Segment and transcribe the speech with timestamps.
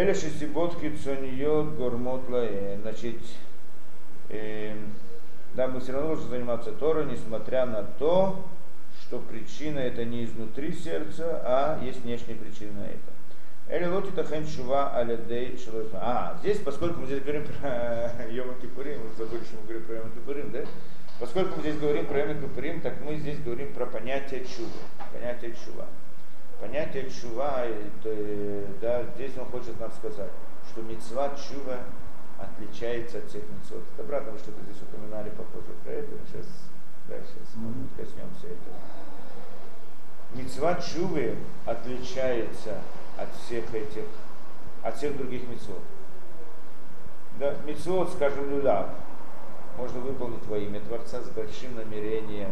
[0.00, 2.78] Эля шестибот кицониот гормот лаэ.
[2.80, 3.18] Значит,
[4.30, 4.74] э,
[5.52, 8.42] да, мы все равно должны заниматься Торой, несмотря на то,
[9.02, 13.10] что причина это не изнутри сердца, а есть внешняя причина на это.
[13.68, 15.98] Эли лоти тахен шува алядей шалойфа.
[16.00, 19.96] А, здесь, поскольку мы здесь говорим про Йома Кипурим, мы забыли, что мы говорим про
[19.96, 20.60] Йома Кипурим, да?
[21.18, 24.80] Поскольку мы здесь говорим про Йома Кипурим, так мы здесь говорим про понятие чува.
[25.12, 25.84] Понятие чува.
[26.60, 30.30] Понятие чува, это, да, здесь он хочет нам сказать,
[30.70, 31.78] что мецва чува
[32.38, 33.82] отличается от всех мецвод.
[33.94, 36.46] Это обратно мы что-то здесь упоминали похоже про это, сейчас,
[37.08, 37.96] да, сейчас mm-hmm.
[37.96, 38.76] коснемся этого.
[40.34, 42.78] Мецва чувы отличается
[43.16, 44.04] от всех этих,
[44.82, 45.82] от всех других мецвод.
[47.38, 48.86] Да, мецвод, скажем, люля,
[49.76, 52.50] можно выполнить во имя Творца с большим намерением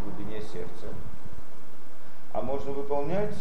[0.00, 0.86] в глубине сердца.
[2.32, 3.34] А можно выполнять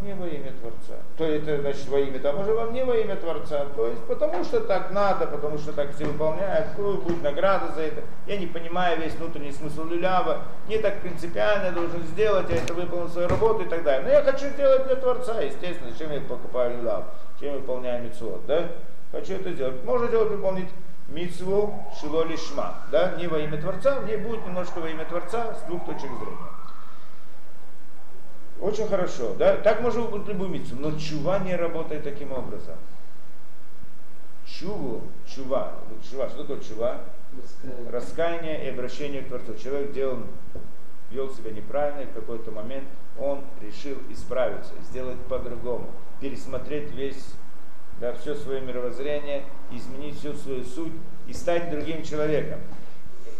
[0.00, 1.00] не во имя Творца.
[1.16, 3.66] То это значит во имя, там уже вам не во имя Творца.
[3.76, 8.02] То есть потому что так надо, потому что так все выполняют, будет награда за это.
[8.26, 10.42] Я не понимаю весь внутренний смысл люлява.
[10.66, 14.02] Не так принципиально я должен сделать, я это выполнил свою работу и так далее.
[14.04, 17.04] Но я хочу сделать для Творца, естественно, зачем я покупаю люляв,
[17.38, 18.68] чем я выполняю митцвот, да?
[19.12, 19.84] Хочу это сделать.
[19.84, 20.70] Можно сделать, выполнить
[21.08, 25.66] митцву шило лишма, да, не во имя Творца, мне будет немножко во имя Творца с
[25.68, 26.61] двух точек зрения.
[28.62, 29.34] Очень хорошо.
[29.36, 29.56] Да?
[29.56, 32.76] Так можно выполнить любую митцу, но чува не работает таким образом.
[34.46, 35.72] Чуву, чува,
[36.08, 37.00] чува, что такое чува?
[37.42, 37.90] Раскаяние.
[37.90, 39.56] Раскаяние и обращение к Творцу.
[39.56, 40.18] Человек делал,
[41.10, 42.84] вел себя неправильно, и в какой-то момент
[43.18, 45.90] он решил исправиться, сделать по-другому,
[46.20, 47.34] пересмотреть весь,
[48.00, 50.92] да, все свое мировоззрение, изменить всю свою суть
[51.26, 52.60] и стать другим человеком.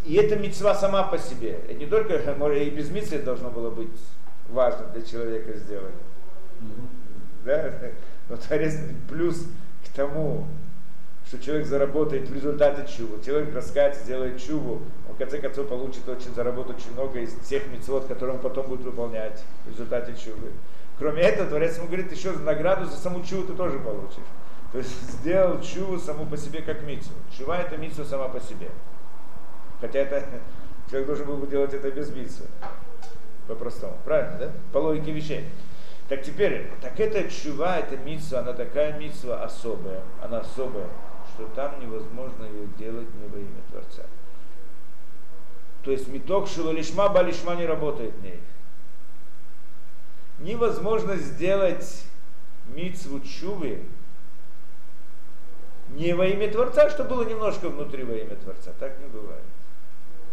[0.03, 1.61] И это мецва сама по себе.
[1.69, 3.89] Это не только, и без митцвы должно было быть
[4.49, 5.93] важно для человека сделать.
[6.59, 7.45] Mm-hmm.
[7.45, 7.73] Да?
[8.29, 8.77] Но Творец
[9.09, 9.45] плюс
[9.85, 10.47] к тому,
[11.27, 13.21] что человек заработает в результате чуву.
[13.23, 17.67] Человек раскается, сделает чуву, он в конце концов получит очень, заработать очень много из тех
[17.67, 20.51] мецвод, которые он потом будет выполнять в результате чувы.
[20.99, 24.23] Кроме этого, Творец ему говорит, еще награду за саму чуву ты тоже получишь.
[24.71, 27.09] То есть сделал чуву саму по себе как мицу.
[27.35, 28.69] Чува это мицу сама по себе.
[29.81, 30.23] Хотя это
[30.89, 32.43] человек должен был бы делать это без мицу
[33.47, 33.97] по-простому.
[34.05, 34.51] Правильно, да?
[34.71, 35.45] По логике вещей.
[36.09, 40.89] Так теперь, так эта чува, эта митсва, она такая митсва особая, она особая,
[41.33, 44.03] что там невозможно ее делать не во имя Творца.
[45.83, 48.39] То есть меток шилолишма, балишма не работает в ней.
[50.39, 52.03] Невозможно сделать
[52.67, 53.81] митсву чувы
[55.89, 58.71] не во имя Творца, что было немножко внутри во имя Творца.
[58.79, 59.43] Так не бывает.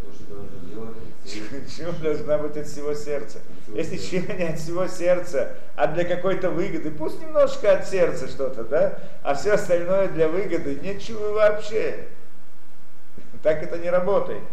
[1.77, 3.39] Чего должна быть от всего сердца?
[3.73, 8.63] Если чего не от всего сердца, а для какой-то выгоды, пусть немножко от сердца что-то,
[8.63, 12.07] да, а все остальное для выгоды, ничего вообще.
[13.43, 14.43] Так это не работает.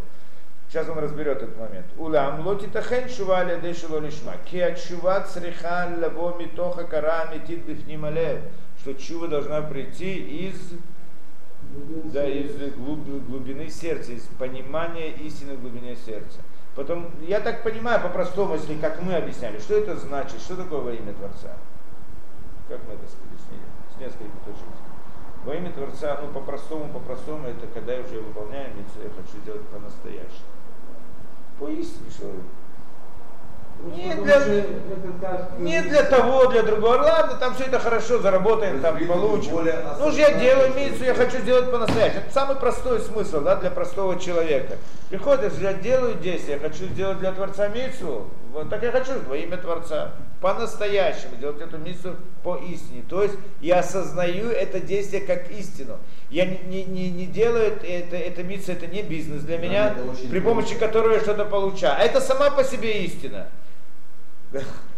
[0.68, 1.86] Сейчас он разберет этот момент.
[1.96, 4.34] Улам лоти тахен шуваля дешило лишма.
[4.44, 8.40] Ки отшуват срихан лаво митоха кара метит бифнималев.
[8.80, 10.56] Что чува должна прийти из
[12.12, 16.40] да, из глубины сердца, из понимания истины в глубине сердца.
[16.74, 20.92] Потом, я так понимаю, по-простому, если как мы объясняли, что это значит, что такое во
[20.92, 21.56] имя Творца?
[22.68, 23.64] Как мы это объяснили?
[23.94, 24.62] С нескольких точек.
[25.44, 30.46] Во имя Творца, ну по-простому, по-простому, это когда я уже выполняю я хочу делать по-настоящему.
[31.58, 32.32] Поистине, что
[33.86, 34.40] не для,
[35.58, 36.96] не для того, для другого.
[36.96, 39.52] Ладно, там все это хорошо, заработаем, там получим.
[39.98, 42.20] Ну же я делаю миссию, я хочу сделать по-настоящему.
[42.20, 44.76] Это самый простой смысл да, для простого человека.
[45.10, 48.26] Приходишь, я делаю действие, я хочу сделать для Творца миссию.
[48.52, 50.12] Вот так я хочу во имя Творца.
[50.40, 53.04] По-настоящему делать эту миссию по истине.
[53.08, 55.96] То есть я осознаю это действие как истину.
[56.30, 59.94] Я не, не, не, не делаю это, это миссия, это не бизнес для меня,
[60.30, 61.96] при помощи которого я что-то получаю.
[61.98, 63.46] А это сама по себе истина.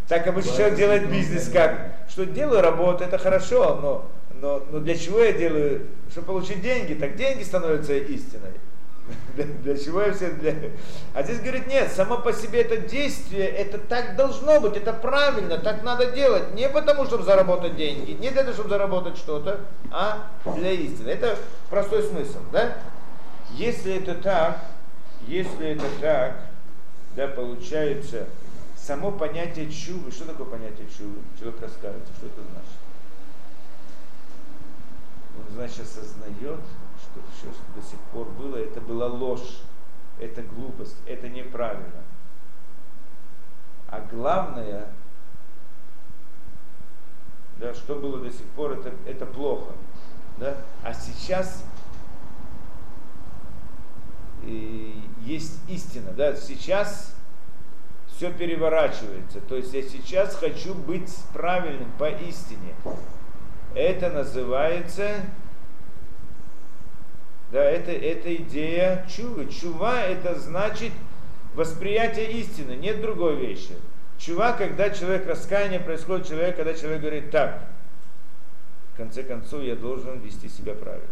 [0.09, 1.93] Так обычно человек делает бизнес как?
[2.09, 4.11] Что делаю работу, это хорошо, но,
[4.41, 5.87] но, но для чего я делаю?
[6.11, 8.51] Чтобы получить деньги, так деньги становятся истиной.
[9.35, 10.55] Для, для чего я все для...
[11.15, 15.59] А здесь говорит, нет, само по себе это действие, это так должно быть, это правильно,
[15.59, 16.55] так надо делать.
[16.55, 19.61] Не потому, чтобы заработать деньги, не для того, чтобы заработать что-то,
[19.91, 21.11] а для истины.
[21.11, 21.37] Это
[21.71, 22.77] простой смысл, да?
[23.53, 24.59] Если это так,
[25.27, 26.37] если это так,
[27.17, 28.27] да, получается,
[28.91, 31.15] само понятие чувы, что такое понятие чувы?
[31.39, 32.79] Человек раскаивается, что это значит?
[35.39, 36.59] Он, значит, осознает,
[36.99, 39.61] что все, что до сих пор было, это была ложь,
[40.19, 42.03] это глупость, это неправильно.
[43.87, 44.89] А главное,
[47.59, 49.71] да, что было до сих пор, это, это плохо.
[50.39, 50.57] Да?
[50.83, 51.63] А сейчас
[54.43, 56.11] и есть истина.
[56.11, 56.35] Да?
[56.35, 57.15] Сейчас
[58.21, 59.41] все переворачивается.
[59.49, 62.75] То есть я сейчас хочу быть правильным по истине.
[63.75, 65.23] Это называется,
[67.51, 69.47] да, это, это идея чува.
[69.47, 70.93] Чува это значит
[71.55, 73.73] восприятие истины, нет другой вещи.
[74.19, 77.69] Чува, когда человек, раскаяние происходит человек, когда человек говорит так,
[78.93, 81.09] в конце концов я должен вести себя правильно,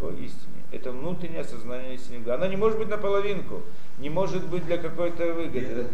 [0.00, 0.63] по истине.
[0.74, 2.28] Это внутреннее осознание истины.
[2.28, 3.62] Она не может быть наполовинку,
[3.98, 5.86] не может быть для какой-то выгоды.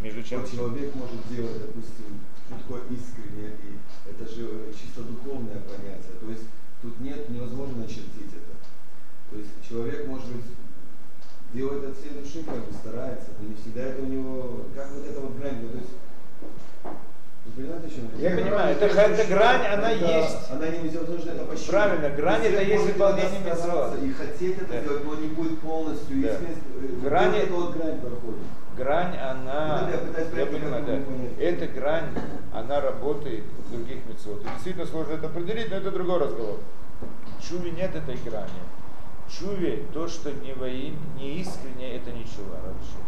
[0.00, 0.40] Между чем?
[0.40, 6.18] Вот человек может делать, допустим, что такое искренне, и это же чисто духовное понятие.
[6.20, 6.44] То есть
[6.82, 8.58] тут нет, невозможно начертить это.
[9.30, 10.44] То есть человек может быть
[11.52, 15.06] делает от всей души, как бы старается, но не всегда это у него, как вот
[15.06, 15.90] эта вот грань, ну, то есть
[17.46, 18.30] вы понимаете, чем я?
[18.30, 20.50] Я понимаю, это, эта грань, она это, есть.
[20.50, 21.70] Она не нужно это почти.
[21.70, 24.02] Правильно, грань это есть выполнение митцвот.
[24.02, 24.80] И хотеть это да.
[24.80, 26.22] сделать, но не будет полностью.
[26.22, 26.28] Да.
[26.28, 28.40] Если грань, это вот грань проходит.
[28.76, 31.42] Грань, она, я, я понимаю, да.
[31.42, 32.08] Эта грань,
[32.52, 34.42] она работает в других митцвот.
[34.54, 36.58] Действительно сложно это определить, но это другой разговор.
[37.38, 38.50] В чуве нет этой грани
[39.28, 42.98] чуве то, что не во имя, не искренне, это чува вообще.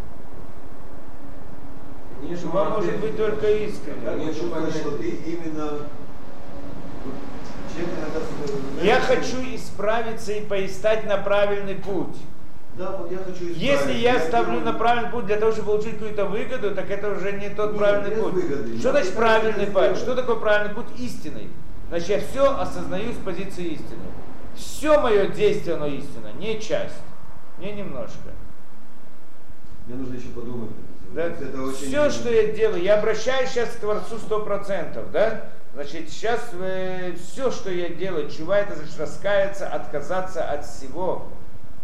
[2.23, 4.25] Не чува может быть только искренне.
[4.25, 5.81] Я чувствую, что ты именно
[8.83, 12.17] я хочу исправиться и поистать на правильный путь.
[12.77, 15.95] Да, вот я хочу Если я, я ставлю на правильный путь для того, чтобы получить
[15.95, 18.35] какую-то выгоду, так это уже не тот Нет, правильный путь.
[18.35, 18.79] Выгоды.
[18.79, 19.97] Что значит правильный путь?
[19.97, 20.87] Что такое правильный путь?
[20.99, 21.49] Истинный.
[21.89, 24.03] Значит, я все осознаю с позиции истины.
[24.55, 27.01] Все мое действие, оно истина, не часть,
[27.59, 28.31] не немножко.
[29.87, 30.71] Мне нужно еще подумать.
[31.17, 31.33] Да?
[31.73, 35.47] Все, что я делаю, я обращаюсь сейчас к Творцу сто процентов, да?
[35.73, 41.29] Значит, сейчас э, все, что я делаю, чува это значит раскаяться, отказаться от всего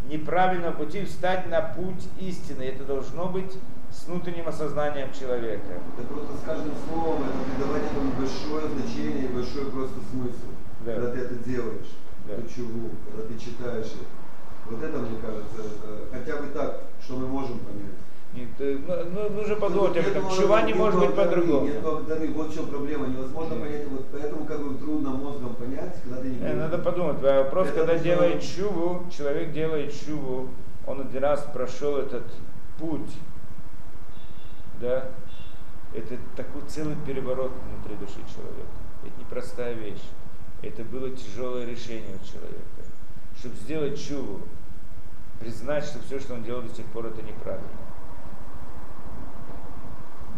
[0.05, 2.63] неправильного пути, встать на путь истины.
[2.63, 3.53] Это должно быть
[3.91, 5.81] с внутренним осознанием человека.
[5.97, 10.53] Это просто с каждым словом, это придавать этому большое значение и большой просто смысл,
[10.85, 10.95] да.
[10.95, 11.89] когда ты это делаешь
[12.29, 12.37] да.
[12.37, 14.09] ключевую, когда ты читаешь их.
[14.69, 17.97] Вот это, мне кажется, это хотя бы так, что мы можем понять.
[18.35, 20.31] Нет, ну, ну, нужно подумать об этом.
[20.31, 21.67] Чува не может быть по-другому.
[21.67, 23.07] Нет благодарны, вот в чем проблема.
[23.07, 23.63] Невозможно нет.
[23.63, 27.21] понять, вот поэтому как бы трудно мозгом понять, когда ты не э, Надо подумать.
[27.21, 28.05] Вопрос, это когда нужно...
[28.05, 30.49] делает чуву, человек делает чуву,
[30.87, 32.25] он один раз прошел этот
[32.79, 33.13] путь,
[34.81, 35.09] да,
[35.95, 38.69] это такой целый переворот внутри души человека.
[39.05, 40.03] Это непростая вещь.
[40.63, 42.63] Это было тяжелое решение у человека.
[43.39, 44.41] Чтобы сделать чуву,
[45.39, 47.69] признать, что все, что он делал до сих пор, это неправильно.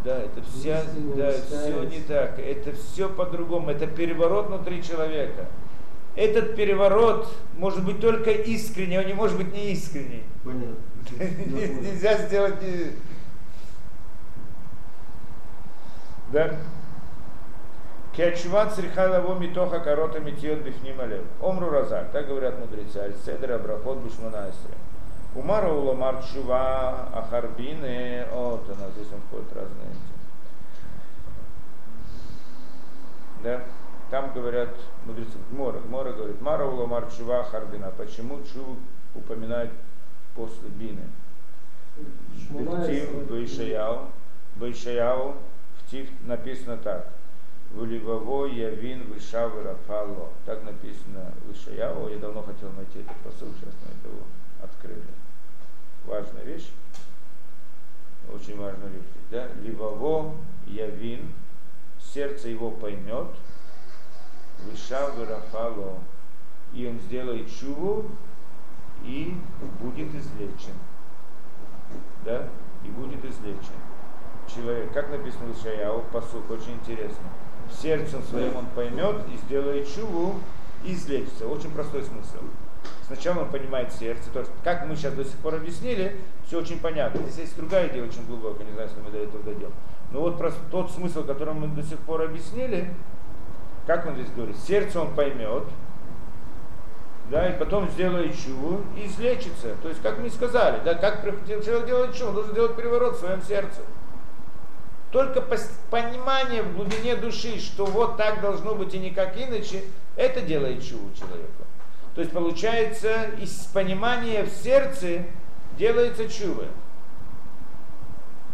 [0.04, 0.82] Да, это вся,
[1.16, 2.38] да, все не так.
[2.38, 3.70] Это все по-другому.
[3.70, 5.46] Это переворот внутри человека.
[6.14, 10.22] Этот переворот может быть только искренний, он не может быть неискренний.
[10.44, 10.76] Понятно.
[11.82, 12.54] Нельзя сделать...
[16.32, 16.54] Да?
[18.14, 21.24] Кячува црихалаво митоха корота митиот бифним алев.
[21.40, 24.74] Омру разак, так говорят мудрецы, аль седр абрахот бушманайсре.
[25.34, 30.14] Умара уламар чува ахарбины, вот она здесь он входит разные эти.
[33.42, 33.64] Да?
[34.10, 34.70] Там говорят
[35.06, 37.90] мудрецы, Гмора, Гмора говорит, Мара уламар чува ахарбина.
[37.90, 38.76] Почему чуву
[39.14, 39.72] упоминают
[40.36, 41.02] после бины?
[42.50, 44.10] В Ишаяу,
[44.56, 45.34] в Ишаяу,
[45.78, 47.08] в Тиф написано так.
[47.72, 50.30] Вуливово явин вышав рафало.
[50.46, 52.08] Так написано в Ишаяу.
[52.08, 54.14] Я давно хотел найти этот посыл, сейчас мы это
[54.64, 55.02] открыли.
[56.04, 56.70] Важная вещь.
[58.32, 59.04] Очень важная вещь.
[59.30, 59.48] Да?
[59.62, 60.34] Ливово
[60.66, 61.32] явин.
[62.00, 63.28] Сердце его поймет.
[64.64, 65.98] Вышав рафало.
[66.72, 68.10] И он сделает чуву
[69.04, 69.36] и
[69.80, 70.74] будет излечен.
[72.24, 72.48] Да?
[72.84, 73.78] И будет излечен.
[74.52, 77.24] Человек, как написано в Ишаяу, посук, очень интересно
[77.70, 80.40] сердцем своим он поймет и сделает чуву
[80.84, 81.46] и излечится.
[81.46, 82.44] Очень простой смысл.
[83.06, 86.80] Сначала он понимает сердце, то есть как мы сейчас до сих пор объяснили, все очень
[86.80, 87.22] понятно.
[87.22, 89.72] Здесь есть другая идея очень глубокая, не знаю, если мы до этого дойдем.
[90.10, 92.90] Но вот просто тот смысл, который мы до сих пор объяснили,
[93.86, 95.64] как он здесь говорит, сердце он поймет,
[97.30, 99.74] да, и потом сделает чуву и излечится.
[99.82, 103.20] То есть, как мы сказали, да, как человек делает чуву, он должен делать переворот в
[103.20, 103.82] своем сердце.
[105.10, 105.42] Только
[105.90, 109.84] понимание в глубине души, что вот так должно быть и никак иначе,
[110.16, 111.63] это делает чуву человеку.
[112.14, 115.24] То есть получается, из понимания в сердце
[115.76, 116.66] делается чува.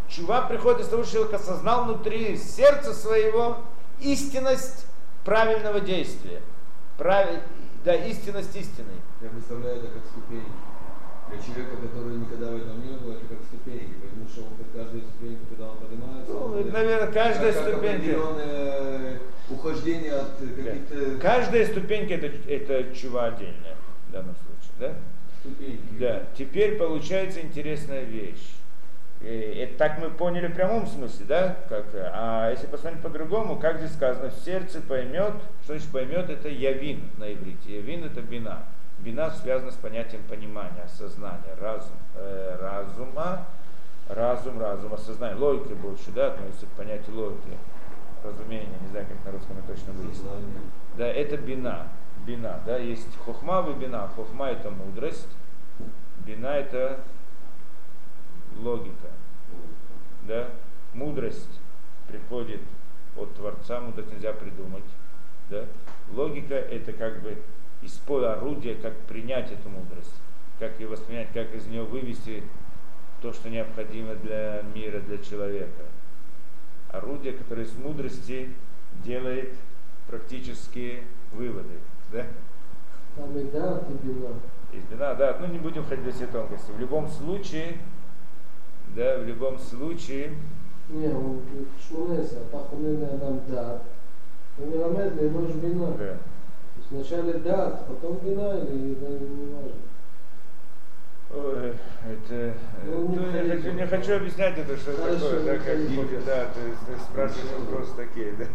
[0.09, 3.59] Чува приходит из того, что человек осознал внутри сердца своего
[4.01, 4.87] истинность
[5.25, 6.41] правильного действия.
[6.97, 7.41] Правиль,
[7.85, 8.93] да, истинность истины.
[9.21, 10.45] Я представляю это как ступень.
[11.31, 14.67] Для человека, который никогда в этом не был, это как ступеньки, потому что он под
[14.75, 18.13] каждой ступенькой, когда он поднимается, ну, он, наверное, каждая как, ступенька.
[18.13, 19.21] Как
[19.51, 21.19] ухождение от каких-то...
[21.21, 23.77] Каждая ступенька это, это чува отдельная
[24.09, 24.95] в данном случае, да?
[25.41, 25.99] Ступеньки.
[25.99, 26.23] Да.
[26.37, 28.55] Теперь получается интересная вещь.
[29.21, 31.57] И это так мы поняли в прямом смысле, да?
[31.69, 35.35] Как, а если посмотреть по-другому, как здесь сказано, в сердце поймет,
[35.65, 37.77] что значит поймет, это явин на иврите.
[37.77, 38.65] Явин это бина.
[39.03, 43.47] Бина связана с понятием понимания, осознания, разум, э, разума,
[44.09, 47.57] разум, разум, осознание, логика больше, да, относится к понятию логики,
[48.23, 50.29] разумения, не знаю, как на русском это точно выяснить.
[50.99, 51.89] Да, это бина,
[52.27, 54.07] бина, да, есть хохма и бина.
[54.15, 55.29] Хохма это мудрость,
[56.27, 57.01] бина это
[58.59, 59.09] логика,
[60.29, 60.49] да,
[60.93, 61.59] мудрость
[62.07, 62.61] приходит
[63.17, 64.85] от Творца, мудрость нельзя придумать,
[65.49, 65.65] да,
[66.13, 67.39] логика это как бы
[67.83, 70.15] использовать орудие, как принять эту мудрость,
[70.59, 72.43] как ее воспринять, как из нее вывести
[73.23, 75.85] то, что необходимо для мира, для человека.
[76.91, 78.51] Орудие, которое из мудрости
[79.05, 79.55] делает
[80.07, 81.79] практические выводы.
[82.13, 82.27] Да?
[83.17, 84.35] Там и да, и бина.
[84.73, 86.71] Из бина, да, ну не будем ходить до все тонкости.
[86.71, 87.79] В любом случае,
[88.95, 90.35] да, в любом случае.
[90.89, 91.43] Не, он
[91.81, 93.83] шмунеса, пахунный адам дат.
[94.59, 95.93] Он не ламет, не бина.
[95.97, 96.17] Да.
[96.91, 99.73] Вначале дат, потом вина или не важно.
[101.33, 102.55] Ой, это,
[102.85, 106.25] ну, не, ну, я хочу, не хочу объяснять это, что Хорошо, такое, да, как будет,
[106.25, 108.47] да, ты, ты спрашиваешь вопросы такие, да.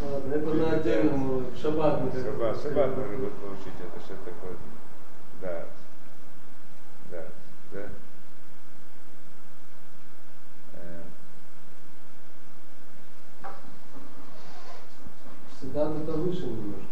[0.00, 4.56] Ладно, это на отдельном, шаббат мы Шаббат, шаббат можно будет получить это, что такое,
[5.42, 5.66] да,
[7.10, 7.26] да,
[7.72, 7.88] да.
[15.58, 16.91] Всегда это выше немножко.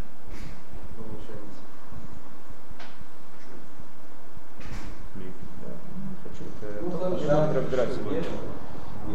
[7.01, 8.25] Разбираться будем.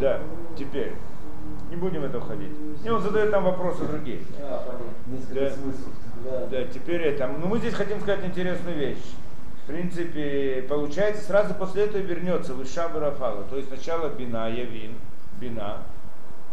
[0.00, 0.20] Да,
[0.58, 0.94] теперь.
[1.70, 2.52] Не будем в это уходить.
[2.84, 4.20] И он задает там вопросы другие.
[4.38, 4.62] Да,
[6.24, 7.26] да, да, теперь это.
[7.26, 9.02] Ну мы здесь хотим сказать интересную вещь.
[9.64, 13.42] В принципе, получается, сразу после этого вернется Вышав и Рафала.
[13.44, 14.94] То есть сначала Бина, Явин,
[15.40, 15.78] Бина,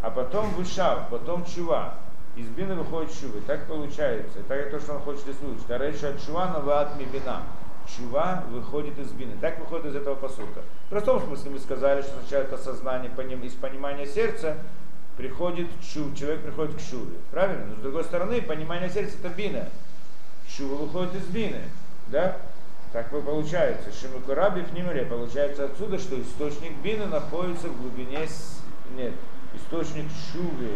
[0.02, 1.94] а потом Вышав, потом Чува.
[2.36, 3.40] Из Бина выходит Чувы.
[3.46, 4.40] Так получается.
[4.48, 5.70] Так это то, что он хочет здесь выучить.
[5.70, 7.42] А раньше от Чува на Ваатми Бина.
[7.86, 9.36] Чува выходит из бины.
[9.40, 10.62] Так выходит из этого посука.
[10.86, 13.10] В простом смысле мы сказали, что сначала это сознание
[13.42, 14.56] из понимания сердца
[15.16, 17.16] приходит чув, человек приходит к чуве.
[17.30, 17.66] Правильно?
[17.66, 19.68] Но с другой стороны, понимание сердца это бина.
[20.48, 21.60] Чува выходит из бины.
[22.08, 22.36] Да?
[22.92, 23.90] Так вы получается.
[23.92, 28.28] Шимакураби в Нимере получается отсюда, что источник бины находится в глубине...
[28.96, 29.12] Нет,
[29.54, 30.70] источник шувы.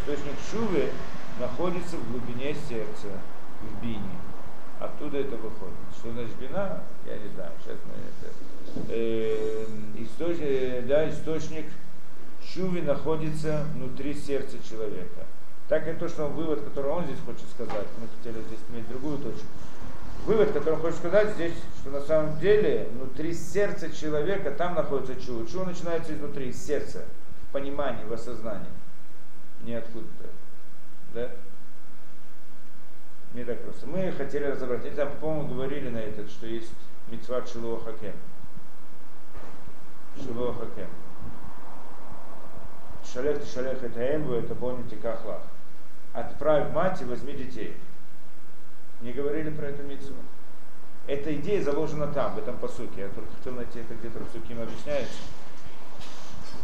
[0.00, 0.90] Источник шувы
[1.38, 3.08] находится в глубине сердца,
[3.60, 4.00] в бине.
[4.78, 5.74] Оттуда это выходит.
[5.98, 8.90] Что значит бина, я не знаю, сейчас мы это...
[8.90, 9.66] Э,
[9.96, 11.66] источник, да, источник
[12.42, 15.24] чуви находится внутри сердца человека.
[15.68, 18.88] Так и то, что он, вывод, который он здесь хочет сказать, мы хотели здесь иметь
[18.88, 19.46] другую точку.
[20.24, 25.20] Вывод, который он хочет сказать здесь, что на самом деле внутри сердца человека там находится
[25.20, 25.46] чува.
[25.46, 27.04] Чува начинается изнутри, из сердца,
[27.48, 28.66] в понимании, в осознании.
[29.62, 30.28] Не откуда-то.
[31.14, 31.30] Да?
[33.36, 33.86] Не так просто.
[33.86, 34.90] Мы хотели разобрать.
[34.94, 36.72] Знаю, по-моему, говорили на этот, что есть
[37.08, 38.14] митцва Шилуа Хакем.
[40.16, 40.88] Шилуа Хакем.
[43.04, 45.42] Шалех ты шалех это эмбу, это помните кахлах.
[46.14, 47.76] Отправь мать и возьми детей.
[49.02, 50.16] Не говорили про эту митцву.
[51.06, 53.02] Эта идея заложена там, в этом посуке.
[53.02, 55.18] Я только хотел найти это где-то в Суким объясняется.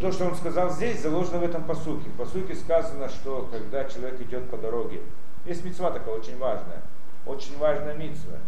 [0.00, 2.08] То, что он сказал здесь, заложено в этом посуке.
[2.08, 5.02] В посуке сказано, что когда человек идет по дороге,
[5.44, 6.82] есть мецва такая очень важная.
[7.26, 8.38] Очень важная мецва.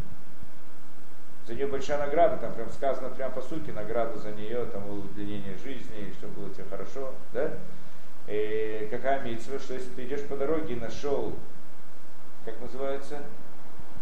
[1.46, 5.56] За нее большая награда, там прям сказано прям по сути награда за нее, там удлинение
[5.58, 7.50] жизни, чтобы было тебе хорошо, да?
[8.26, 11.34] И какая митцва, что если ты идешь по дороге и нашел,
[12.46, 13.20] как называется?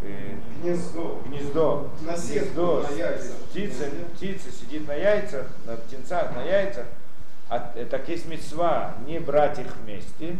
[0.03, 1.21] И, гнездо.
[1.27, 1.91] Гнездо.
[2.03, 2.83] На гнездо.
[2.83, 3.37] На яйцах.
[3.51, 3.85] Птица,
[4.15, 6.87] птица сидит на яйцах, на птенцах, на яйцах.
[7.49, 10.37] А, э, так есть мецва не брать их вместе,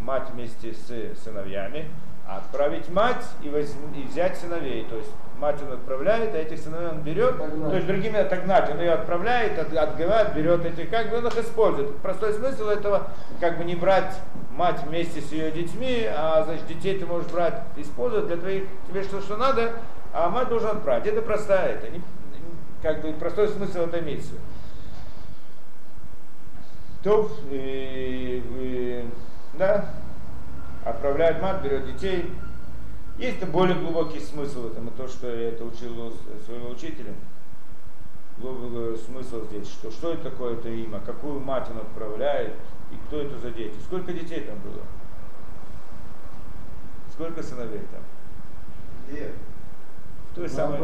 [0.00, 1.88] мать вместе с сыновьями,
[2.28, 4.84] а отправить мать и, возьм, и взять сыновей.
[4.84, 7.34] То есть мать он отправляет, а этих сыновей он берет.
[7.34, 7.70] Отогнать.
[7.70, 8.70] То есть другими отогнать.
[8.70, 11.96] Он ее отправляет, от, берет эти, как бы он их использует.
[11.98, 13.08] Простой смысл этого,
[13.40, 14.14] как бы не брать
[14.50, 19.02] мать вместе с ее детьми, а значит детей ты можешь брать, использовать для твоих, тебе
[19.02, 19.72] что, что надо,
[20.12, 21.06] а мать должен отправить.
[21.06, 22.02] Это простая, это не,
[22.82, 24.38] как бы простой смысл этой миссии.
[27.02, 29.08] То, и, и,
[29.58, 29.86] да,
[30.84, 32.32] отправляет мать, берет детей.
[33.18, 36.12] Есть -то более глубокий смысл в этом, и то, что я это учил
[36.44, 37.14] своего учителя.
[38.38, 42.52] Глубокий э, смысл здесь, что что это такое это имя, какую мать он отправляет,
[42.92, 43.74] и кто это за дети.
[43.86, 44.82] Сколько детей там было?
[47.12, 48.02] Сколько сыновей там?
[49.08, 49.32] Где?
[50.34, 50.78] То есть самое...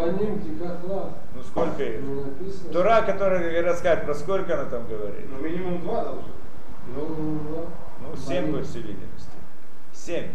[1.35, 2.00] Ну сколько их?
[2.00, 2.73] Ну, написано.
[2.73, 5.26] Тура, который рассказывает, про сколько она там говорит?
[5.31, 6.33] Ну минимум два должен.
[6.97, 7.64] Ну, два.
[8.16, 9.31] Семь по всей видимости.
[9.92, 10.33] 7.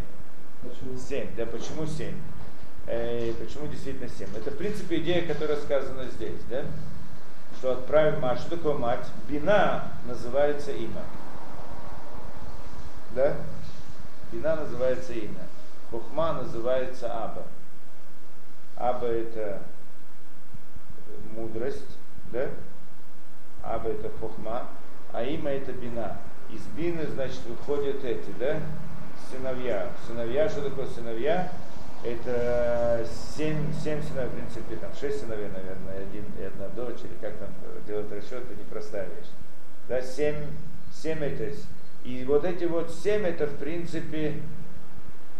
[0.63, 0.97] Почему?
[0.97, 1.35] 7.
[1.35, 2.15] Да почему семь?
[2.87, 4.29] Э, почему действительно семь?
[4.35, 6.63] Это, в принципе, идея, которая сказана здесь, да?
[7.57, 8.39] Что отправим мать.
[8.39, 9.05] Что такое мать?
[9.27, 11.01] Бина называется имя.
[13.11, 13.35] Да?
[14.31, 15.47] Бина называется имя.
[15.91, 17.43] Хухма называется Аба.
[18.75, 19.61] Аба это
[21.33, 21.97] мудрость,
[22.31, 22.49] да?
[23.63, 24.67] Аба это хухма,
[25.11, 26.17] а имя это бина.
[26.51, 28.59] Из бины, значит, выходят эти, да?
[29.31, 29.89] сыновья.
[30.07, 31.51] Сыновья, что такое сыновья?
[32.03, 37.17] Это семь, семь сыновей, в принципе, там шесть сыновей, наверное, один и одна дочь, или
[37.19, 37.49] как там
[37.85, 39.29] делать расчет, это непростая вещь.
[39.89, 40.45] Да, семь,
[40.93, 41.55] семь это,
[42.05, 44.41] и вот эти вот семь, это, в принципе,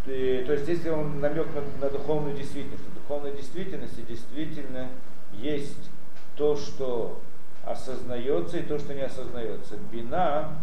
[0.08, 2.84] и, то есть здесь он намек на, на духовную действительность.
[2.84, 4.88] В духовной действительности действительно
[5.34, 5.90] есть
[6.36, 7.22] то, что
[7.66, 9.76] осознается и то, что не осознается.
[9.92, 10.58] Бина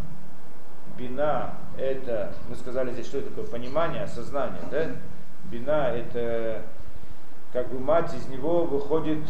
[0.97, 4.91] бина это, мы сказали здесь, что это такое понимание, осознание, да?
[5.51, 6.63] Бина это
[7.53, 9.21] как бы мать, из него выходит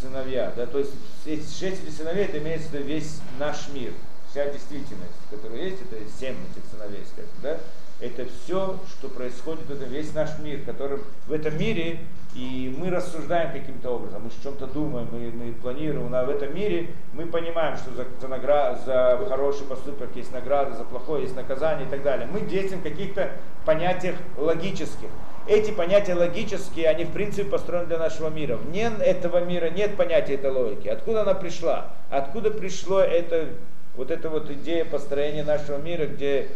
[0.00, 3.92] сыновья, да, то есть шесть сыновей, это имеется в виду весь наш мир,
[4.30, 7.58] вся действительность, которая есть, это семь этих сыновей, скажем, да,
[8.00, 12.00] это все, что происходит, это весь наш мир, который в этом мире,
[12.34, 16.88] и мы рассуждаем каким-то образом, мы чем-то думаем, мы, мы планируем, а в этом мире
[17.12, 21.86] мы понимаем, что за, за, наград, за хороший поступок есть награда, за плохое есть наказание
[21.86, 22.28] и так далее.
[22.30, 23.32] Мы действуем в каких-то
[23.64, 25.08] понятиях логических.
[25.46, 28.56] Эти понятия логические, они в принципе построены для нашего мира.
[28.56, 30.88] Вне этого мира нет понятия этой логики.
[30.88, 31.92] Откуда она пришла?
[32.10, 33.48] Откуда пришло это,
[33.96, 36.50] вот эта вот идея построения нашего мира, где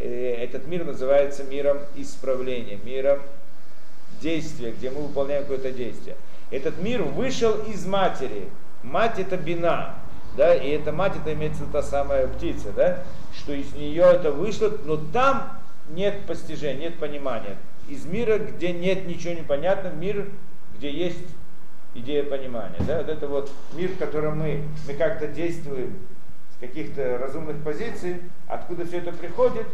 [0.00, 3.20] Э, этот мир называется миром исправления, миром
[4.20, 6.16] действия, где мы выполняем какое-то действие.
[6.50, 8.48] Этот мир вышел из матери.
[8.82, 9.94] Мать это бина,
[10.36, 13.02] да, и эта мать это имеется та самая птица, да,
[13.34, 15.58] что из нее это вышло, но там
[15.90, 17.56] нет постижения, нет понимания.
[17.88, 20.28] Из мира, где нет ничего непонятного, мир,
[20.76, 21.26] где есть
[21.94, 22.78] идея понимания.
[22.86, 22.98] Да?
[22.98, 25.98] Вот это вот мир, в котором мы, мы как-то действуем
[26.56, 29.66] с каких-то разумных позиций, откуда все это приходит,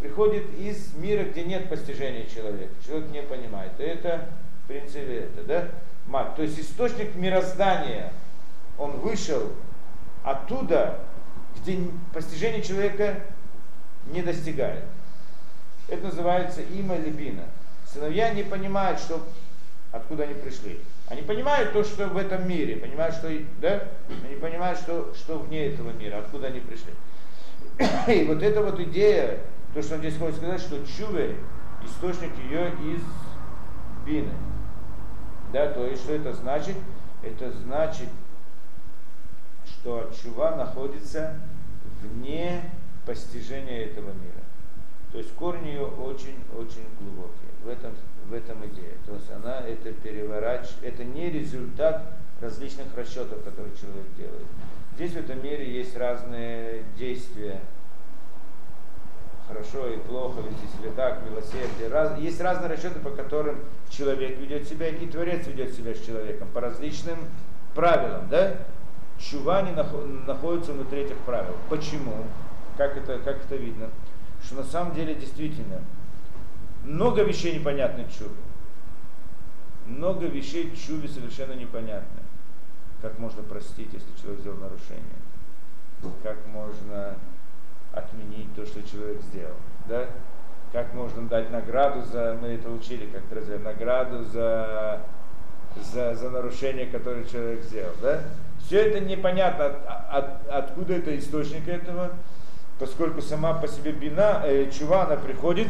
[0.00, 2.72] приходит из мира, где нет постижения человека.
[2.84, 3.72] Человек не понимает.
[3.78, 4.28] И это,
[4.64, 5.68] в принципе, это, да?
[6.06, 6.34] Мат.
[6.36, 8.12] То есть источник мироздания,
[8.78, 9.52] он вышел
[10.24, 11.00] оттуда,
[11.56, 11.78] где
[12.14, 13.20] постижение человека
[14.06, 14.84] не достигает.
[15.88, 17.44] Это называется има либина.
[17.92, 19.22] Сыновья не понимают, что,
[19.92, 20.80] откуда они пришли.
[21.08, 23.28] Они понимают то, что в этом мире, понимают, что,
[23.60, 23.82] да?
[24.24, 26.94] Они понимают, что, что вне этого мира, откуда они пришли.
[28.14, 29.40] И вот эта вот идея
[29.74, 31.36] то, что он здесь хочет сказать, что чуве,
[31.84, 33.02] источник ее из
[34.04, 34.32] бины.
[35.52, 36.76] Да, то есть, что это значит?
[37.22, 38.08] Это значит,
[39.66, 41.38] что чува находится
[42.02, 42.62] вне
[43.04, 44.42] постижения этого мира.
[45.12, 47.50] То есть корни ее очень-очень глубокие.
[47.64, 47.92] В этом,
[48.26, 48.94] в этом идея.
[49.06, 54.46] То есть она это переворачивает, это не результат различных расчетов, которые человек делает.
[54.94, 57.60] Здесь в этом мире есть разные действия,
[59.50, 61.88] хорошо и плохо, вести себя так, милосердие.
[61.88, 63.58] Раз, есть разные расчеты, по которым
[63.88, 67.18] человек ведет себя, и Творец ведет себя с человеком по различным
[67.74, 68.28] правилам.
[68.28, 68.56] Да?
[69.18, 71.54] Чува не находится внутри этих правил.
[71.68, 72.24] Почему?
[72.76, 73.90] Как это, как это видно?
[74.42, 75.82] Что на самом деле действительно
[76.84, 78.30] много вещей непонятны чуве.
[79.86, 82.20] Много вещей чуве совершенно непонятны.
[83.02, 85.04] Как можно простить, если человек сделал нарушение?
[86.22, 87.16] Как можно
[87.92, 89.54] отменить то, что человек сделал.
[89.88, 90.06] Да?
[90.72, 95.00] Как можно дать награду за, мы это учили как-то награду за,
[95.92, 97.92] за, за нарушение, которое человек сделал.
[98.00, 98.20] Да?
[98.64, 99.76] Все это непонятно, от,
[100.10, 102.12] от, откуда это источник этого,
[102.78, 105.68] поскольку сама по себе бина, э, чува, она приходит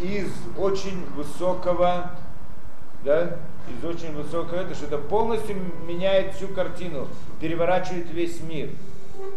[0.00, 2.12] из очень высокого,
[3.04, 3.36] да,
[3.68, 7.08] из очень высокого, это что это полностью меняет всю картину,
[7.40, 8.70] переворачивает весь мир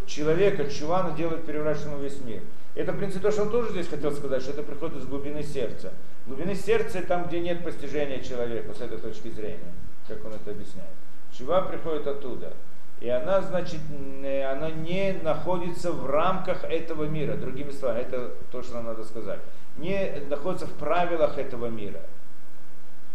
[0.06, 2.42] человека, чувана делает переворачиваемым весь мир.
[2.76, 5.44] Это, в принципе, то, что он тоже здесь хотел сказать, что это приходит из глубины
[5.44, 5.94] сердца.
[6.28, 9.72] Глубины сердца там, где нет постижения человека, с этой точки зрения,
[10.08, 10.90] как он это объясняет.
[11.38, 12.54] Чува приходит оттуда.
[13.02, 17.36] И она, значит, она не находится в рамках этого мира.
[17.36, 19.40] Другими словами, это то, что нам надо сказать.
[19.78, 22.00] Не находится в правилах этого мира.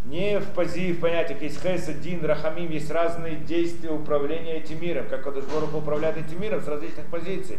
[0.05, 5.07] Не в позиции, в понятиях, есть хесед, дин, рахамим, есть разные действия управления этим миром,
[5.09, 7.59] как Кадышборох управляет этим миром с различных позиций.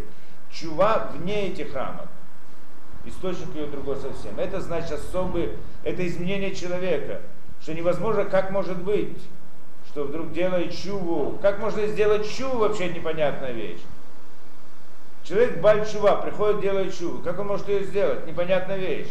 [0.51, 2.07] Чува вне этих рамок.
[3.05, 4.39] Источник ее другой совсем.
[4.39, 5.51] Это значит особый,
[5.83, 7.21] это изменение человека,
[7.61, 9.17] что невозможно, как может быть,
[9.87, 11.37] что вдруг делает чуву.
[11.41, 13.81] Как можно сделать чуву, вообще непонятная вещь.
[15.23, 17.21] Человек бальчува, приходит, делает чуву.
[17.21, 18.25] Как он может ее сделать?
[18.25, 19.09] Непонятная вещь.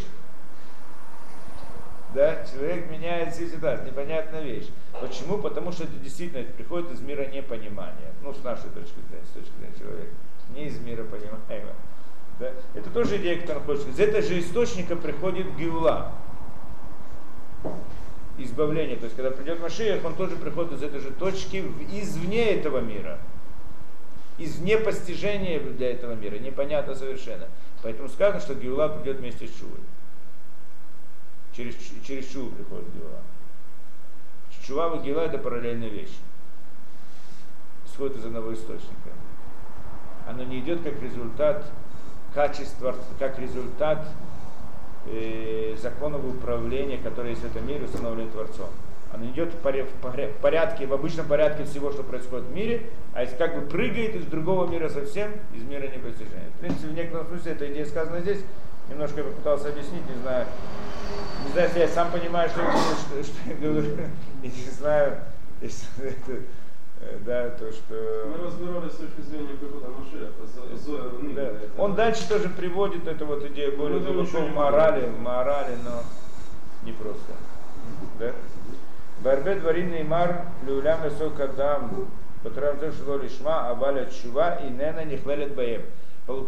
[2.14, 4.68] Да, человек меняет ситуацию, непонятная вещь.
[5.00, 5.38] Почему?
[5.38, 8.12] Потому что это действительно это приходит из мира непонимания.
[8.22, 10.12] Ну, с нашей точки зрения, с точки зрения человека.
[10.54, 11.74] Не из мира понимания.
[12.40, 12.50] Да?
[12.74, 13.88] Это тоже идея, которая хочет.
[13.88, 16.12] Из этого же источника приходит гиула.
[18.38, 18.96] Избавление.
[18.96, 23.18] То есть, когда придет Машиях, он тоже приходит из этой же точки, извне этого мира.
[24.38, 26.38] Извне постижения для этого мира.
[26.38, 27.46] Непонятно совершенно.
[27.82, 29.80] Поэтому сказано, что Гиула придет вместе с Чувой.
[31.60, 33.20] Через, через Чуву приходит Гиула.
[34.66, 36.16] Чува и Гиула это параллельные вещи.
[37.86, 39.10] Исходит из одного источника.
[40.26, 41.66] Оно не идет как результат
[42.32, 44.08] качества, как результат
[45.06, 48.70] э, законов управления, которые есть в этом мире, установлены Творцом.
[49.12, 53.54] Оно идет в порядке, в обычном порядке всего, что происходит в мире, а если как
[53.54, 56.48] бы прыгает из другого мира совсем, из мира непостижения.
[56.56, 58.38] В принципе, в некотором смысле эта идея сказана здесь,
[58.90, 60.46] немножко я попытался объяснить, не знаю,
[61.46, 63.96] не знаю, если я сам понимаю, что, что, что я говорю,
[64.42, 65.20] и не знаю,
[65.60, 66.42] если это
[67.00, 68.28] Э, да, то, что...
[68.28, 70.30] Мы разбирали с точки зрения прихода Машеха,
[71.34, 71.82] да.
[71.82, 76.02] Он дальше тоже приводит эту вот идею более глубоко морали, морали, но
[76.84, 77.32] не просто.
[78.18, 78.32] Да?
[79.22, 82.10] Барбе дворин мар люлям эсо кадам,
[82.42, 85.82] которым то, что лишма, аваля чува и нена не хвалят баем.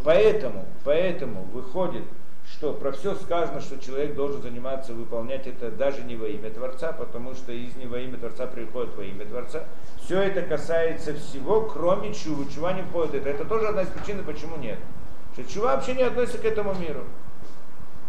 [0.05, 2.05] Поэтому, поэтому выходит,
[2.53, 6.93] что про все сказано, что человек должен заниматься, выполнять это даже не во имя Творца,
[6.93, 9.65] потому что из не во имя Творца приходит во имя Творца.
[10.05, 12.45] Все это касается всего, кроме чува.
[12.53, 13.31] Чува не входит это.
[13.31, 14.79] Это тоже одна из причин, почему нет.
[15.33, 17.05] Что чува вообще не относится к этому миру.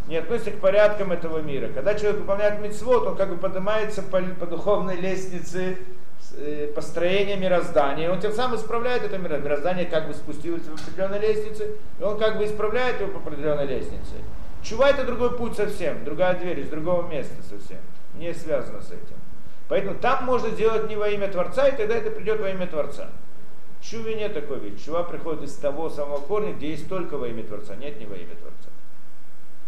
[0.08, 1.70] Не относится к порядкам этого мира.
[1.70, 5.78] Когда человек выполняет митцвот, он как бы поднимается по, по духовной лестнице
[6.36, 8.12] э, построения мироздания.
[8.12, 9.46] Он тем самым исправляет это мироздание.
[9.46, 13.66] Мироздание как бы спустилось в определенной лестнице, и он как бы исправляет его по определенной
[13.66, 14.16] лестнице.
[14.64, 17.80] Чува это другой путь совсем, другая дверь, из другого места совсем.
[18.16, 19.18] Не связано с этим.
[19.68, 23.10] Поэтому там можно сделать не во имя Творца, и тогда это придет во имя Творца.
[23.82, 24.86] Чуве нет такой вещи.
[24.86, 27.76] Чува приходит из того самого корня, где есть только во имя Творца.
[27.76, 28.70] Нет, не во имя Творца.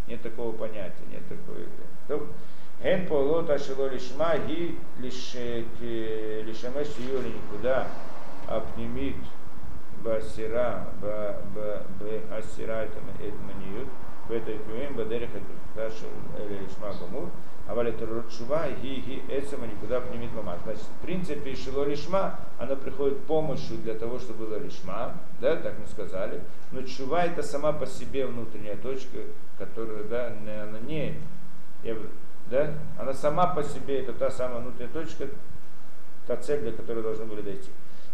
[0.08, 2.26] Нет такого понятия, нет такой.
[2.82, 7.88] Ген полот ашило лишма ги лишамеш юли никуда
[8.48, 9.16] апнимит
[10.04, 13.00] басира ба ба ба асира это
[13.42, 13.88] маниют
[14.28, 15.92] в этой кюем бадерих это
[16.50, 17.30] лишма гамур
[17.68, 17.96] Авали
[18.30, 20.58] Шува, ги ги эцема никуда пнемит мама.
[20.64, 25.74] Значит, в принципе, шило лишма, она приходит помощью для того, чтобы было лишма, да, так
[25.80, 26.42] мы сказали.
[26.72, 29.18] Но чува это сама по себе внутренняя точка,
[29.58, 31.16] которая, да, она не,
[32.50, 35.28] да, она сама по себе, это та самая внутренняя точка,
[36.28, 37.70] та цель, для которой должны были дойти.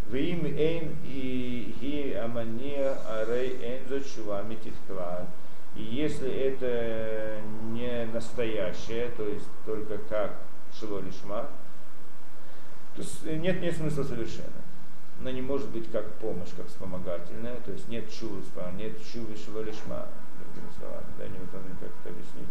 [0.07, 5.27] Вим эйн и ги амания арей эйн за чува мититква.
[5.75, 7.39] И если это
[7.71, 10.35] не настоящее, то есть только как
[10.77, 11.47] шило лишма,
[12.95, 13.03] то
[13.37, 14.61] нет, нет смысла совершенно.
[15.19, 18.41] Она не может быть как помощь, как вспомогательная, то есть нет чувы,
[18.73, 20.07] нет чувы шило лишма,
[20.39, 22.49] другими словами, да, не вот как это объяснить.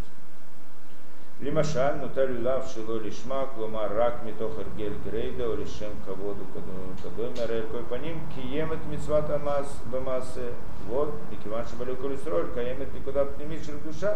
[1.41, 7.57] למשל, נוטה לולב שלא לשמה, כלומר רק מתוך הרגל גריידה או לשם כבוד וכדומה, הרי
[7.57, 10.47] על כל פנים קיים את מצוות המעש במעשה,
[10.87, 14.13] вот, מכיוון שבלא כל ישראל קיימת נקודה פנימית של קדושה,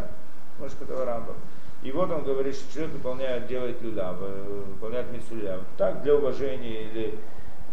[0.58, 1.34] כמו שכתב הרמב"ם.
[1.82, 5.62] И вот он говорит, что человек выполняет, делает люляв, выполняет митцу люляв.
[5.78, 7.18] Так, для уважения или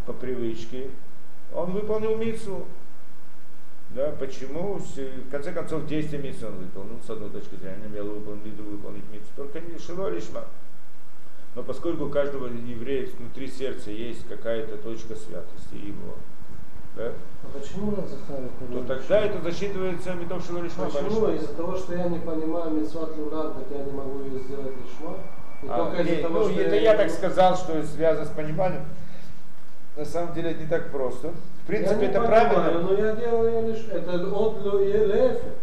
[0.07, 0.91] по привычке.
[1.53, 2.67] Он выполнил митцу,
[3.96, 4.76] да, почему?
[4.76, 9.32] В конце концов, действие митцвы он выполнил, с одной точки зрения, имел выполнить, выполнить митцву,
[9.36, 10.46] только не шило лишма.
[11.56, 16.16] Но поскольку у каждого еврея внутри сердца есть какая-то точка святости его,
[16.96, 17.12] да?
[17.44, 20.86] А почему Захария То тогда это засчитывается метов шило лишма.
[20.86, 21.30] Почему?
[21.34, 25.18] Из-за того, что я не понимаю митцват лулад, так я не могу ее сделать лишма?
[25.68, 28.84] А, не, того, ну, это я, я так сказал, что связано с пониманием.
[29.96, 31.34] На самом деле это не так просто.
[31.72, 32.82] В принципе, это понимаю, правильно.
[32.82, 35.54] Но я делаю лишь это от лефе.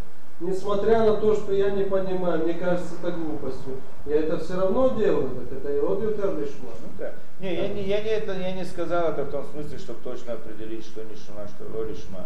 [0.41, 3.75] несмотря на то, что я не понимаю, мне кажется это глупостью,
[4.07, 6.71] я это все равно делаю, так это и одютер лишма.
[6.81, 7.13] Ну, да.
[7.41, 10.33] Не, я не, я, не, это, я не сказал это в том смысле, чтобы точно
[10.33, 12.25] определить, что не шма, что лишма.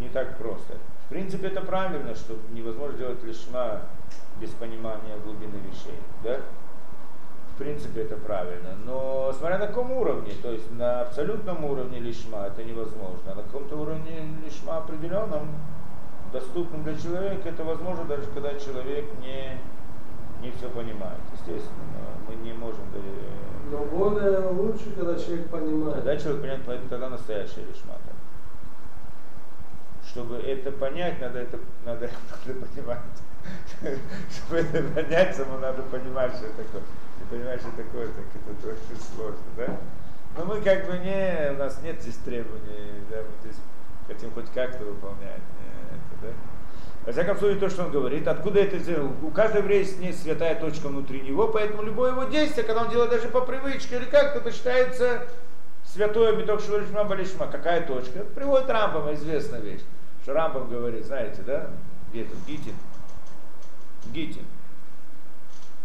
[0.00, 0.74] Не так просто.
[1.06, 3.82] В принципе, это правильно, что невозможно делать лишма
[4.40, 5.94] без понимания глубины вещей.
[6.24, 6.40] Да?
[7.60, 8.70] Принципе, это правильно.
[8.86, 13.32] Но смотря на каком уровне, то есть на абсолютном уровне лишма это невозможно.
[13.32, 15.46] А на каком-то уровне лишма определенном,
[16.32, 19.58] доступном для человека, это возможно даже когда человек не,
[20.40, 21.20] не все понимает.
[21.34, 22.80] Естественно, мы не можем...
[23.70, 25.96] Но более лучше, когда человек понимает.
[25.96, 27.94] Когда человек понимает, тогда настоящая лишма
[30.10, 32.10] чтобы это понять, надо это надо,
[32.46, 32.98] надо понимать.
[34.30, 36.82] Чтобы это понять, самому надо понимать, что это такое.
[37.30, 39.78] Понимаешь, что такое, так это очень сложно, да?
[40.36, 43.60] Но мы как бы не, у нас нет здесь требований, да, мы здесь
[44.08, 45.42] хотим хоть как-то выполнять
[45.92, 46.28] это, да?
[47.06, 49.12] Во всяком случае, то, что он говорит, откуда это сделал?
[49.22, 53.10] У каждого еврея есть святая точка внутри него, поэтому любое его действие, когда он делает
[53.10, 55.22] даже по привычке или как-то, это считается
[55.84, 57.46] святое Миток Швалишма Балишма.
[57.46, 58.24] Какая точка?
[58.34, 59.80] Приводит Рамбам, известная вещь.
[60.22, 61.68] Что Рамбам говорит, знаете, да,
[62.10, 62.74] где то Гитин,
[64.12, 64.44] Гитин.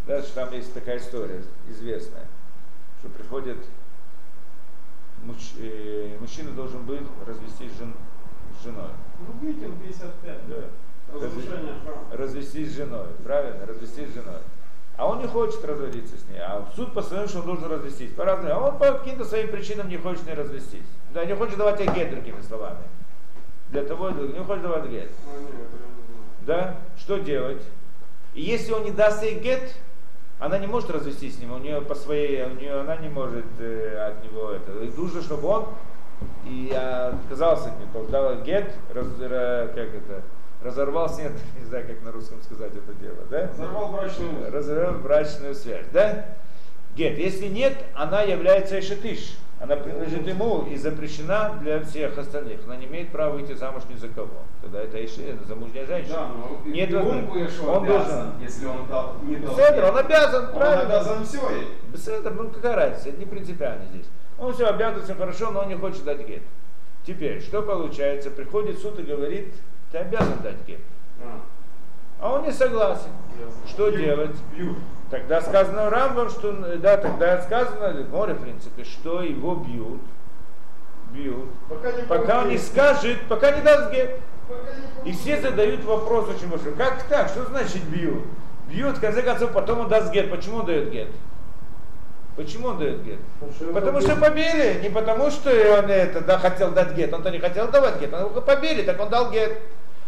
[0.06, 2.26] Что там есть такая история известная,
[3.00, 3.58] что приходит
[5.24, 7.92] муж, э, мужчина должен быть развестись с, жен,
[8.60, 8.90] с женой.
[9.18, 10.48] Ну, Гитин 55.
[10.48, 10.56] Да.
[11.12, 11.74] Разрушение
[12.12, 14.40] Развестись с женой, правильно, развестись с женой.
[14.96, 16.38] А он не хочет разводиться с ней.
[16.38, 18.12] А суд постановил, что он должен развестись.
[18.12, 18.52] По разным.
[18.52, 20.86] А он по каким-то своим причинам не хочет не развестись.
[21.12, 22.82] Да, не хочет давать агент, другими словами
[23.70, 24.10] для того.
[24.10, 25.10] Не хочет давать гет.
[26.42, 26.76] Да?
[26.96, 27.62] Что делать?
[28.34, 29.74] И если он не даст ей гет,
[30.38, 33.46] она не может развестись с ним, у нее по своей, у нее она не может
[33.58, 34.72] э, от него это.
[34.84, 35.66] И нужно, чтобы он
[36.46, 40.22] и отказался от него, дал гет, раз, как это,
[40.62, 43.48] разорвал нет, не знаю, как на русском сказать это дело, да?
[43.48, 46.26] Разорвал брачную Разорвал брачную связь, да?
[46.94, 47.18] Гет.
[47.18, 52.60] Если нет, она является эшетыш она принадлежит ему и запрещена для всех остальных.
[52.66, 54.42] Она не имеет права выйти замуж ни за кого.
[54.60, 56.14] Тогда это Иши, замужняя женщина.
[56.14, 58.32] Да, но Нет, он, он, обязан, должен.
[58.40, 59.56] если он дал, не дал.
[59.56, 60.84] Беседр, он обязан, он правильно.
[60.84, 61.40] Он обязан все.
[61.90, 64.06] Беседр, ну какая разница, это не принципиально здесь.
[64.38, 66.42] Он все обязан, все хорошо, но он не хочет дать гет.
[67.06, 68.30] Теперь, что получается?
[68.30, 69.54] Приходит суд и говорит,
[69.90, 70.80] ты обязан дать гет.
[71.22, 71.40] А,
[72.20, 73.08] а он не согласен.
[73.40, 73.68] Ясно.
[73.68, 74.36] Что делать?
[74.54, 74.76] Бьют.
[75.10, 80.00] Тогда сказано Рамбам, что да, тогда сказано, море, в принципе, что его бьют,
[81.12, 84.18] бьют, пока, не пока он не скажет, пока не даст гет.
[85.04, 88.22] И все задают вопрос очень большой, как так, что значит бьют?
[88.68, 90.28] Бьют, в конце концов, потом он даст гет.
[90.28, 91.08] Почему он дает гет?
[92.36, 93.18] Почему он дает гет?
[93.40, 97.38] Потому, потому что побили, не потому что он это, да, хотел дать гет, он-то не
[97.38, 99.56] хотел давать гет, он его побили, так он дал гет.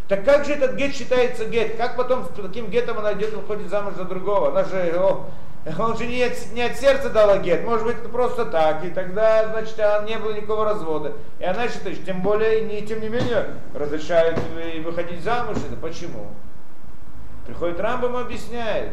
[0.08, 1.76] Так как же этот гет считается гет?
[1.76, 4.48] Как потом с таким гетом она идет выходит замуж за другого?
[4.48, 5.26] Она же, о,
[5.78, 9.48] он же не, не от сердца дала гет, может быть, это просто так, и тогда,
[9.50, 9.76] значит,
[10.08, 11.12] не было никакого развода.
[11.38, 14.40] И она считает, тем более, не, тем не менее, разрешают
[14.82, 15.58] выходить замуж.
[15.58, 16.28] Это почему?
[17.46, 18.92] Приходит Рамбам объясняет,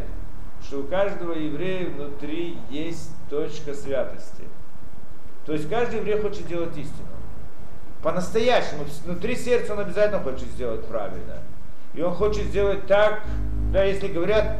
[0.63, 4.43] что у каждого еврея внутри есть точка святости.
[5.45, 7.14] То есть каждый еврей хочет делать истину
[8.05, 11.39] по-настоящему, внутри сердца он обязательно хочет сделать правильно.
[11.95, 13.23] И он хочет сделать так,
[13.73, 14.59] да, если говорят,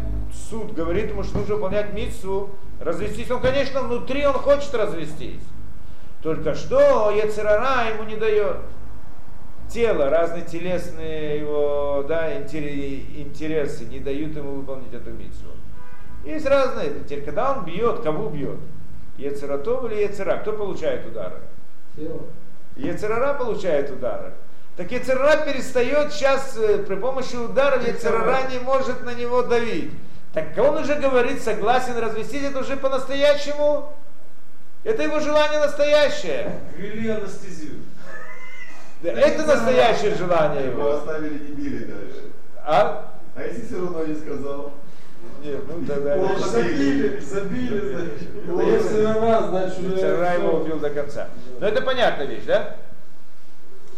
[0.50, 2.50] суд говорит ему, что нужно выполнять митсу,
[2.82, 5.44] развестись, он, конечно, внутри он хочет развестись.
[6.24, 8.58] Только что Ецерара ему не дает.
[9.70, 15.46] Тело, разные телесные его да, интересы не дают ему выполнить эту митсу.
[16.24, 16.96] Есть разные.
[17.06, 18.58] Теперь, когда он бьет, кого бьет?
[19.20, 20.38] Ецератов или Ецера?
[20.38, 21.42] Кто получает удары?
[21.96, 22.24] Тело.
[22.76, 24.34] Ецерара получает удары.
[24.78, 29.92] Так Ецерара перестает сейчас э, при помощи ударов Ецерара не может на него давить.
[30.34, 33.94] Так он уже говорит, согласен развестись, это уже по-настоящему.
[34.84, 36.60] Это его желание настоящее.
[36.76, 37.76] Ввели анестезию.
[39.02, 40.82] Да, это настоящее желание его.
[40.82, 42.24] Его оставили не били дальше.
[42.66, 43.14] А?
[43.36, 44.74] А если все равно не сказал?
[45.42, 46.18] Нет, ну тогда...
[46.38, 48.72] Забили, забили, забили.
[48.72, 49.96] Если раз, значит уже...
[49.98, 51.30] Вчера его убил до конца.
[51.60, 52.76] Но это понятная вещь, да?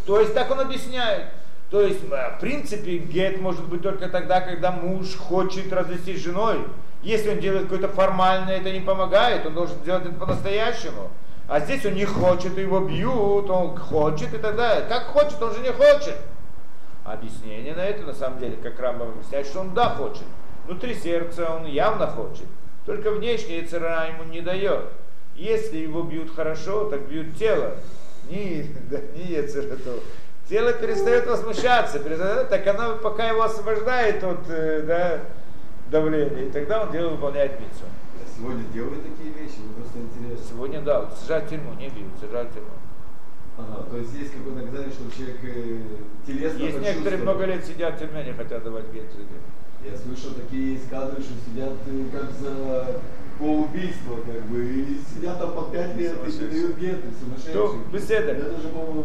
[0.06, 1.26] То есть так он объясняет.
[1.70, 6.24] То есть, э, в принципе, гет может быть только тогда, когда муж хочет развестись с
[6.24, 6.66] женой.
[7.04, 11.10] Если он делает какое-то формальное, это не помогает, он должен делать это по-настоящему.
[11.48, 14.86] А здесь он не хочет, его бьют, он хочет и так далее.
[14.88, 16.16] Как хочет, он же не хочет.
[17.06, 20.26] Объяснение на это, на самом деле, как Рамбам объясняет, что он да хочет.
[20.66, 22.46] Внутри сердца он явно хочет.
[22.86, 24.92] Только внешне цара ему не дает.
[25.38, 27.76] Если его бьют хорошо, так бьют тело.
[28.30, 30.02] Не, да, не Ецерату.
[30.50, 35.20] тело перестает возмущаться, перестает, так оно пока его освобождает от э, да,
[35.92, 37.86] давления, и тогда он делает, выполняет митцу.
[38.36, 40.46] Сегодня делают такие вещи, мне просто интересно.
[40.50, 42.70] Сегодня да, вот сажать в тюрьму, не бьют, сажать в тюрьму.
[43.58, 45.82] Ага, то есть есть какое-то наказание, чтобы человек э,
[46.28, 49.06] телесно Есть некоторые много лет сидят в тюрьме, не хотят давать гет
[49.84, 53.02] Я слышал, такие есть кадры, что сидят э, как за
[53.38, 56.50] по убийству, как бы, и сидят там по пять лет и Сумасшедшие.
[56.50, 57.84] дают геты, сумасшедшие.
[57.92, 58.32] Беседа?
[58.32, 59.04] Это же, по-моему,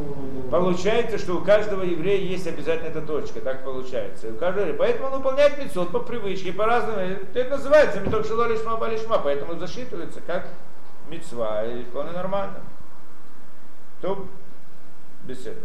[0.50, 4.28] Получается, что у каждого еврея есть обязательно эта точка, так получается.
[4.28, 6.98] И у каждого, поэтому он выполняет митцвот по привычке, по-разному.
[7.34, 10.46] Это называется миток шило лишма балишма, поэтому засчитывается как
[11.08, 12.60] митцва, и вполне нормально.
[14.00, 14.26] То
[15.24, 15.60] беседа.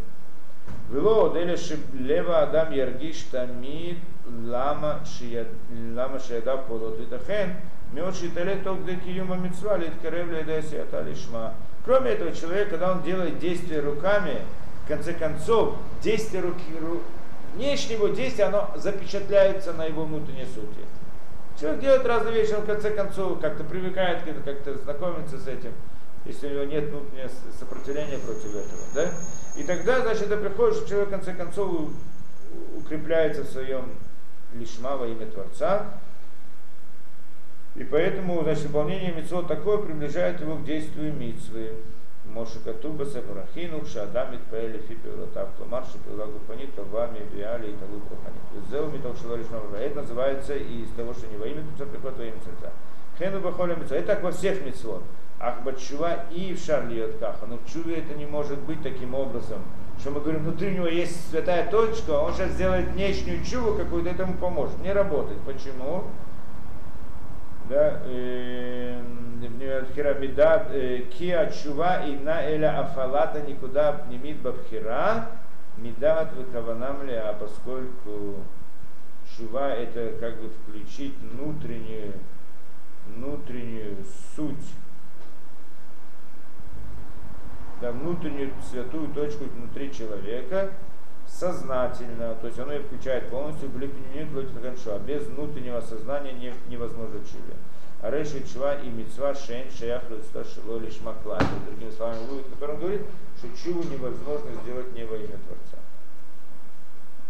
[0.89, 1.57] Вело одели
[1.93, 3.97] лева адам яргиш тамид
[4.45, 5.47] лама шия-
[5.95, 7.55] лама шияда полот витахен
[11.85, 14.41] Кроме этого, человек, когда он делает действия руками,
[14.85, 17.01] в конце концов, действие руки, ру-
[17.55, 20.85] внешнее его действие, оно запечатляется на его внутренней сути.
[21.59, 25.71] Человек делает разные вещи, он в конце концов как-то привыкает как-то знакомится с этим,
[26.25, 28.81] если у него нет внутреннего сопротивления против этого.
[28.93, 29.09] Да?
[29.55, 31.89] И тогда, значит, это приходит, что человек в конце концов
[32.75, 33.91] укрепляется в своем
[34.53, 35.85] лишма во имя Творца.
[37.77, 41.73] И поэтому, значит, выполнение митцвот такое приближает его к действию митцвы.
[42.25, 48.69] Моше Катуба Сабрахину, Шадамит Паэли Фипи Латав Кламар, Шипила Гупанит, Тавами, Биали и Талу Проханит.
[48.69, 52.37] Зел Митал Шаларишма Это называется из того, что не во имя Творца приходит во имя
[52.43, 52.73] Творца.
[53.17, 53.97] Хену Бахоля Митцва.
[53.97, 55.03] Это так во всех митцвот.
[55.39, 55.57] Ах,
[56.31, 57.45] и в Шарли от Каха.
[57.45, 59.61] Но в Чуве это не может быть таким образом,
[59.99, 64.33] что мы говорим, внутри него есть святая точка, он сейчас сделает внешнюю чуву какую-то, этому
[64.33, 64.79] поможет.
[64.81, 65.39] Не работает.
[65.41, 66.05] Почему?
[67.69, 68.01] Да,
[69.95, 70.71] хирамидат,
[71.17, 75.29] киа чува и на эля афалата никуда пнемит бабхира,
[75.77, 78.43] мидат выкаванам а поскольку
[79.35, 82.13] чува это как бы включить внутреннюю,
[83.07, 83.97] внутреннюю
[84.35, 84.73] суть,
[87.81, 90.71] да, внутреннюю святую точку внутри человека,
[91.27, 94.27] сознательно, то есть оно и включает полностью глипнемит
[94.87, 97.19] а без внутреннего сознания не, невозможно.
[98.01, 100.03] А реши чува и мецва шейн шеях
[100.53, 101.41] шило лишь маклай.
[101.65, 103.01] Другими словами, вывод, который он говорит,
[103.37, 105.79] что чуву невозможно сделать не во имя Творца.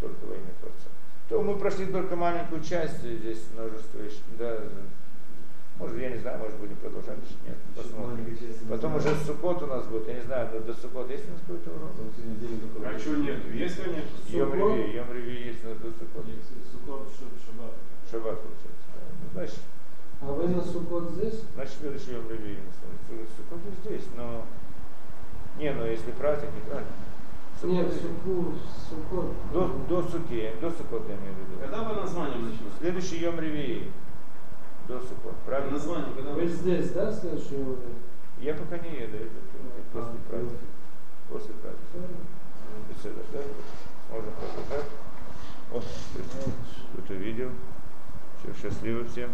[0.01, 0.89] Только во имя Творца.
[1.29, 3.99] То мы прошли только маленькую часть, здесь множество,
[4.37, 4.59] да,
[5.79, 8.25] может, я не знаю, может будем продолжать, нет, посмотрим.
[8.69, 11.41] Потом уже Суккот у нас будет, я не знаю, до, до Суккот есть у нас
[11.41, 11.91] какой-то урок?
[12.85, 13.37] А что нет?
[13.53, 14.17] Есть, конечно.
[14.27, 14.75] Йом Суккот?
[14.77, 16.25] Реви, Йом Реви есть у нас до Суккот.
[16.71, 17.73] Сукот, шаббат.
[18.09, 18.87] Шаббат получается.
[18.93, 19.01] да.
[19.21, 19.59] Ну, значит,
[20.21, 21.43] А вы на Суккот здесь?
[21.53, 22.57] значит, следующий Йом Реви.
[23.37, 24.45] Суккот и здесь, но...
[25.59, 26.91] Не, ну если праздник, неправильно.
[27.63, 28.53] Нет, Суккот- Суку,
[28.89, 29.33] Суккот.
[29.51, 31.59] До, до Суки, до Суккот я имею в виду.
[31.61, 32.65] Когда вы названием начнете?
[32.79, 33.91] Следующий Йом Реви.
[34.87, 35.71] До Суккот, правильно?
[35.71, 37.95] Название, когда Вы здесь, да, следующий уровень?
[38.39, 39.29] Я пока не еду, это
[39.91, 40.63] после А, праздника.
[41.29, 42.13] После праздника.
[42.89, 43.39] Беседа, да?
[44.11, 44.89] Можно продолжать.
[45.71, 45.83] Вот,
[46.93, 47.49] кто-то видел.
[48.39, 49.31] Все, счастливо всем.